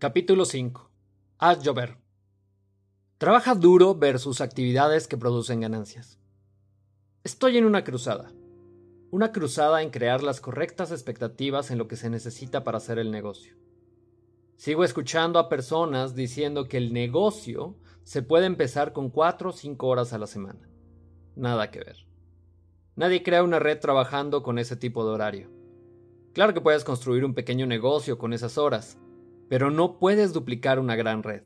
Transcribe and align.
Capítulo 0.00 0.46
5. 0.46 0.90
Haz 1.36 1.62
llover. 1.62 1.98
Trabaja 3.18 3.54
duro 3.54 3.94
versus 3.94 4.40
actividades 4.40 5.06
que 5.06 5.18
producen 5.18 5.60
ganancias. 5.60 6.18
Estoy 7.22 7.58
en 7.58 7.66
una 7.66 7.84
cruzada. 7.84 8.32
Una 9.10 9.30
cruzada 9.30 9.82
en 9.82 9.90
crear 9.90 10.22
las 10.22 10.40
correctas 10.40 10.90
expectativas 10.90 11.70
en 11.70 11.76
lo 11.76 11.86
que 11.86 11.96
se 11.96 12.08
necesita 12.08 12.64
para 12.64 12.78
hacer 12.78 12.98
el 12.98 13.10
negocio. 13.10 13.58
Sigo 14.56 14.84
escuchando 14.84 15.38
a 15.38 15.50
personas 15.50 16.14
diciendo 16.14 16.66
que 16.66 16.78
el 16.78 16.94
negocio 16.94 17.76
se 18.02 18.22
puede 18.22 18.46
empezar 18.46 18.94
con 18.94 19.10
4 19.10 19.50
o 19.50 19.52
5 19.52 19.86
horas 19.86 20.14
a 20.14 20.18
la 20.18 20.26
semana. 20.26 20.66
Nada 21.36 21.70
que 21.70 21.80
ver. 21.80 22.06
Nadie 22.96 23.22
crea 23.22 23.42
una 23.42 23.58
red 23.58 23.78
trabajando 23.78 24.42
con 24.42 24.58
ese 24.58 24.76
tipo 24.76 25.04
de 25.04 25.10
horario. 25.10 25.50
Claro 26.32 26.54
que 26.54 26.62
puedes 26.62 26.84
construir 26.84 27.22
un 27.22 27.34
pequeño 27.34 27.66
negocio 27.66 28.16
con 28.16 28.32
esas 28.32 28.56
horas, 28.56 28.96
pero 29.50 29.72
no 29.72 29.98
puedes 29.98 30.32
duplicar 30.32 30.78
una 30.78 30.94
gran 30.94 31.24
red. 31.24 31.42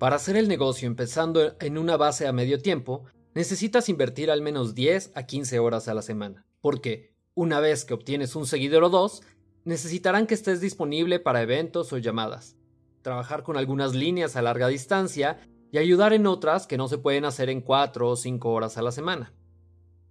Para 0.00 0.16
hacer 0.16 0.36
el 0.36 0.48
negocio 0.48 0.88
empezando 0.88 1.54
en 1.60 1.78
una 1.78 1.96
base 1.96 2.26
a 2.26 2.32
medio 2.32 2.60
tiempo, 2.60 3.04
necesitas 3.32 3.88
invertir 3.88 4.28
al 4.28 4.42
menos 4.42 4.74
10 4.74 5.12
a 5.14 5.22
15 5.22 5.60
horas 5.60 5.86
a 5.86 5.94
la 5.94 6.02
semana, 6.02 6.44
porque 6.60 7.14
una 7.34 7.60
vez 7.60 7.84
que 7.84 7.94
obtienes 7.94 8.34
un 8.34 8.44
seguidor 8.44 8.82
o 8.82 8.90
dos, 8.90 9.22
necesitarán 9.64 10.26
que 10.26 10.34
estés 10.34 10.60
disponible 10.60 11.20
para 11.20 11.42
eventos 11.42 11.92
o 11.92 11.98
llamadas, 11.98 12.56
trabajar 13.02 13.44
con 13.44 13.56
algunas 13.56 13.94
líneas 13.94 14.34
a 14.34 14.42
larga 14.42 14.66
distancia 14.66 15.38
y 15.70 15.78
ayudar 15.78 16.12
en 16.12 16.26
otras 16.26 16.66
que 16.66 16.76
no 16.76 16.88
se 16.88 16.98
pueden 16.98 17.24
hacer 17.24 17.50
en 17.50 17.60
4 17.60 18.08
o 18.08 18.16
5 18.16 18.50
horas 18.50 18.78
a 18.78 18.82
la 18.82 18.90
semana. 18.90 19.32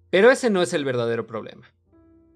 Pero 0.09 0.31
ese 0.31 0.49
no 0.49 0.61
es 0.61 0.71
el 0.71 0.85
verdadero 0.85 1.27
problema. 1.27 1.67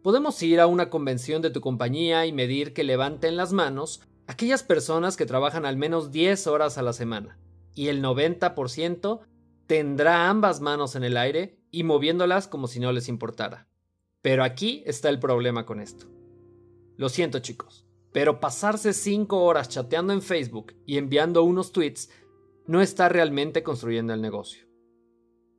Podemos 0.02 0.44
ir 0.44 0.60
a 0.60 0.68
una 0.68 0.90
convención 0.90 1.42
de 1.42 1.50
tu 1.50 1.62
compañía 1.62 2.26
y 2.26 2.34
medir 2.34 2.74
que 2.74 2.84
levanten 2.84 3.38
las 3.38 3.54
manos 3.54 4.02
aquellas 4.28 4.64
personas 4.64 5.18
que 5.18 5.26
trabajan 5.26 5.66
al 5.66 5.78
menos 5.78 6.12
10 6.12 6.48
horas 6.48 6.78
a 6.78 6.82
la 6.82 6.94
semana, 6.94 7.38
y 7.76 7.88
el 7.88 8.04
90% 8.04 9.22
tendrá 9.68 10.30
ambas 10.30 10.62
manos 10.62 10.96
en 10.96 11.04
el 11.04 11.18
aire 11.18 11.60
y 11.72 11.84
moviéndolas 11.84 12.48
como 12.48 12.68
si 12.68 12.80
no 12.80 12.92
les 12.92 13.10
importara. 13.10 13.68
Pero 14.22 14.44
aquí 14.44 14.84
está 14.86 15.10
el 15.10 15.20
problema 15.20 15.66
con 15.66 15.80
esto. 15.80 16.08
Lo 16.96 17.10
siento 17.10 17.40
chicos, 17.40 17.86
pero 18.12 18.40
pasarse 18.40 18.94
5 18.94 19.44
horas 19.44 19.70
chateando 19.70 20.14
en 20.14 20.22
Facebook 20.22 20.76
y 20.86 20.98
enviando 20.98 21.44
unos 21.44 21.72
tweets 21.72 22.10
no 22.68 22.82
está 22.82 23.10
realmente 23.10 23.64
construyendo 23.64 24.14
el 24.14 24.22
negocio. 24.22 24.68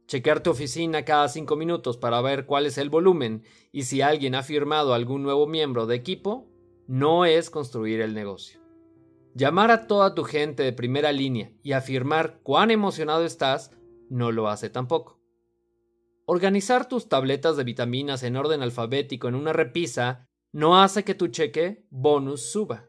Chequear 0.06 0.42
tu 0.42 0.50
oficina 0.50 1.04
cada 1.04 1.28
cinco 1.28 1.56
minutos 1.56 1.96
para 1.96 2.20
ver 2.20 2.44
cuál 2.44 2.66
es 2.66 2.76
el 2.76 2.90
volumen 2.90 3.42
y 3.72 3.84
si 3.84 4.02
alguien 4.02 4.34
ha 4.34 4.42
firmado 4.42 4.92
algún 4.92 5.22
nuevo 5.22 5.46
miembro 5.46 5.86
de 5.86 5.96
equipo 5.96 6.46
no 6.86 7.24
es 7.24 7.50
construir 7.50 8.00
el 8.00 8.14
negocio. 8.14 8.60
Llamar 9.34 9.70
a 9.70 9.86
toda 9.86 10.14
tu 10.14 10.24
gente 10.24 10.62
de 10.62 10.72
primera 10.72 11.12
línea 11.12 11.52
y 11.62 11.72
afirmar 11.72 12.40
cuán 12.42 12.70
emocionado 12.70 13.24
estás 13.24 13.72
no 14.08 14.30
lo 14.32 14.48
hace 14.48 14.70
tampoco. 14.70 15.20
Organizar 16.26 16.88
tus 16.88 17.08
tabletas 17.08 17.56
de 17.56 17.64
vitaminas 17.64 18.22
en 18.22 18.36
orden 18.36 18.62
alfabético 18.62 19.28
en 19.28 19.34
una 19.34 19.52
repisa 19.52 20.28
no 20.52 20.80
hace 20.80 21.04
que 21.04 21.14
tu 21.14 21.28
cheque 21.28 21.84
bonus 21.90 22.52
suba. 22.52 22.86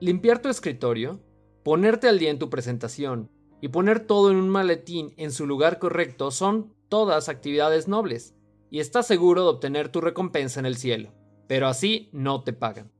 Limpiar 0.00 0.40
tu 0.40 0.48
escritorio, 0.48 1.20
ponerte 1.62 2.08
al 2.08 2.18
día 2.18 2.30
en 2.30 2.38
tu 2.38 2.48
presentación 2.48 3.30
y 3.60 3.68
poner 3.68 4.00
todo 4.00 4.30
en 4.30 4.36
un 4.36 4.48
maletín 4.48 5.12
en 5.16 5.32
su 5.32 5.46
lugar 5.46 5.78
correcto 5.78 6.30
son 6.30 6.74
todas 6.88 7.28
actividades 7.28 7.88
nobles, 7.88 8.34
y 8.70 8.80
estás 8.80 9.06
seguro 9.06 9.42
de 9.42 9.48
obtener 9.48 9.88
tu 9.88 10.00
recompensa 10.00 10.60
en 10.60 10.66
el 10.66 10.76
cielo, 10.76 11.12
pero 11.46 11.68
así 11.68 12.08
no 12.12 12.42
te 12.44 12.52
pagan. 12.52 12.92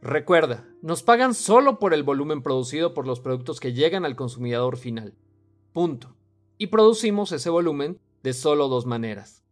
Recuerda, 0.00 0.68
nos 0.82 1.02
pagan 1.02 1.34
solo 1.34 1.78
por 1.78 1.94
el 1.94 2.02
volumen 2.02 2.42
producido 2.42 2.94
por 2.94 3.06
los 3.06 3.20
productos 3.20 3.60
que 3.60 3.72
llegan 3.72 4.04
al 4.04 4.16
consumidor 4.16 4.76
final. 4.76 5.14
Punto. 5.72 6.16
Y 6.56 6.68
producimos 6.68 7.32
ese 7.32 7.50
volumen 7.50 8.00
de 8.22 8.32
solo 8.32 8.68
dos 8.68 8.86
maneras. 8.86 9.44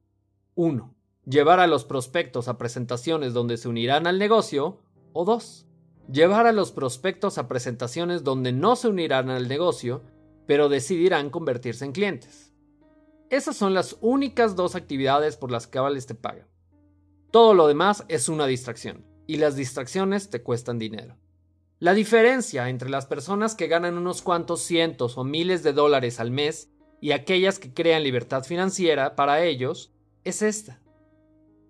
1. 0.54 0.94
Llevar 1.24 1.60
a 1.60 1.66
los 1.66 1.84
prospectos 1.84 2.48
a 2.48 2.58
presentaciones 2.58 3.32
donde 3.34 3.56
se 3.56 3.68
unirán 3.68 4.06
al 4.06 4.18
negocio. 4.18 4.80
O 5.12 5.24
2. 5.24 5.66
Llevar 6.12 6.46
a 6.46 6.52
los 6.52 6.72
prospectos 6.72 7.38
a 7.38 7.48
presentaciones 7.48 8.22
donde 8.22 8.52
no 8.52 8.76
se 8.76 8.88
unirán 8.88 9.30
al 9.30 9.48
negocio 9.48 10.02
pero 10.46 10.68
decidirán 10.68 11.30
convertirse 11.30 11.84
en 11.84 11.92
clientes. 11.92 12.52
Esas 13.28 13.56
son 13.56 13.74
las 13.74 13.96
únicas 14.00 14.54
dos 14.54 14.76
actividades 14.76 15.36
por 15.36 15.50
las 15.50 15.66
que 15.66 15.80
te 16.06 16.14
pagan. 16.14 16.46
Todo 17.32 17.54
lo 17.54 17.66
demás 17.66 18.04
es 18.08 18.28
una 18.28 18.46
distracción, 18.46 19.04
y 19.26 19.36
las 19.36 19.56
distracciones 19.56 20.30
te 20.30 20.42
cuestan 20.42 20.78
dinero. 20.78 21.16
La 21.78 21.92
diferencia 21.92 22.68
entre 22.70 22.88
las 22.88 23.06
personas 23.06 23.54
que 23.54 23.66
ganan 23.66 23.98
unos 23.98 24.22
cuantos 24.22 24.62
cientos 24.62 25.18
o 25.18 25.24
miles 25.24 25.62
de 25.62 25.72
dólares 25.72 26.20
al 26.20 26.30
mes 26.30 26.70
y 27.00 27.12
aquellas 27.12 27.58
que 27.58 27.74
crean 27.74 28.02
libertad 28.02 28.44
financiera 28.44 29.14
para 29.14 29.44
ellos 29.44 29.92
es 30.24 30.40
esta. 30.40 30.80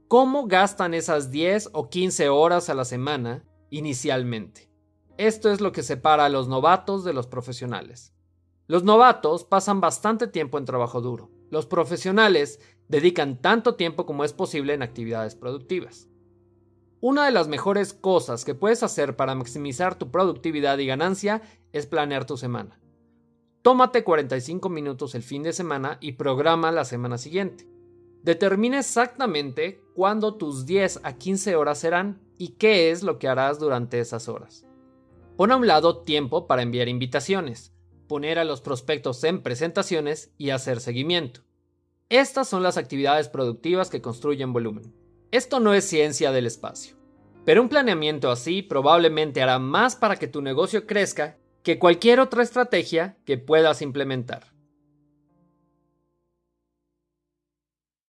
¿Cómo 0.08 0.46
gastan 0.46 0.94
esas 0.94 1.32
10 1.32 1.70
o 1.72 1.90
15 1.90 2.28
horas 2.28 2.70
a 2.70 2.74
la 2.74 2.84
semana 2.84 3.42
inicialmente? 3.70 4.70
Esto 5.18 5.50
es 5.50 5.60
lo 5.60 5.72
que 5.72 5.82
separa 5.82 6.26
a 6.26 6.28
los 6.28 6.46
novatos 6.46 7.02
de 7.02 7.12
los 7.12 7.26
profesionales. 7.26 8.12
Los 8.68 8.84
novatos 8.84 9.42
pasan 9.42 9.80
bastante 9.80 10.28
tiempo 10.28 10.58
en 10.58 10.64
trabajo 10.64 11.00
duro. 11.00 11.30
Los 11.50 11.66
profesionales 11.66 12.60
dedican 12.88 13.40
tanto 13.40 13.74
tiempo 13.74 14.06
como 14.06 14.24
es 14.24 14.32
posible 14.32 14.74
en 14.74 14.82
actividades 14.82 15.34
productivas. 15.34 16.08
Una 17.00 17.26
de 17.26 17.32
las 17.32 17.48
mejores 17.48 17.92
cosas 17.92 18.44
que 18.44 18.54
puedes 18.54 18.82
hacer 18.82 19.16
para 19.16 19.34
maximizar 19.34 19.96
tu 19.96 20.10
productividad 20.10 20.78
y 20.78 20.86
ganancia 20.86 21.42
es 21.72 21.86
planear 21.86 22.24
tu 22.24 22.36
semana. 22.36 22.80
Tómate 23.62 24.04
45 24.04 24.68
minutos 24.68 25.14
el 25.14 25.22
fin 25.22 25.42
de 25.42 25.52
semana 25.52 25.98
y 26.00 26.12
programa 26.12 26.72
la 26.72 26.84
semana 26.84 27.18
siguiente. 27.18 27.68
Determina 28.22 28.78
exactamente 28.78 29.80
cuándo 29.94 30.34
tus 30.34 30.66
10 30.66 31.00
a 31.02 31.14
15 31.14 31.56
horas 31.56 31.78
serán 31.78 32.20
y 32.38 32.48
qué 32.48 32.90
es 32.90 33.02
lo 33.02 33.18
que 33.18 33.28
harás 33.28 33.58
durante 33.58 34.00
esas 34.00 34.28
horas. 34.28 34.66
Pon 35.36 35.52
a 35.52 35.56
un 35.56 35.66
lado 35.66 36.02
tiempo 36.02 36.46
para 36.46 36.62
enviar 36.62 36.88
invitaciones 36.88 37.76
poner 38.06 38.38
a 38.38 38.44
los 38.44 38.60
prospectos 38.60 39.22
en 39.24 39.42
presentaciones 39.42 40.32
y 40.38 40.50
hacer 40.50 40.80
seguimiento. 40.80 41.40
Estas 42.08 42.48
son 42.48 42.62
las 42.62 42.76
actividades 42.76 43.28
productivas 43.28 43.90
que 43.90 44.00
construyen 44.00 44.52
volumen. 44.52 44.94
Esto 45.32 45.58
no 45.58 45.74
es 45.74 45.84
ciencia 45.84 46.30
del 46.30 46.46
espacio, 46.46 46.96
pero 47.44 47.60
un 47.60 47.68
planeamiento 47.68 48.30
así 48.30 48.62
probablemente 48.62 49.42
hará 49.42 49.58
más 49.58 49.96
para 49.96 50.16
que 50.16 50.28
tu 50.28 50.40
negocio 50.40 50.86
crezca 50.86 51.36
que 51.64 51.80
cualquier 51.80 52.20
otra 52.20 52.44
estrategia 52.44 53.16
que 53.24 53.36
puedas 53.36 53.82
implementar. 53.82 54.55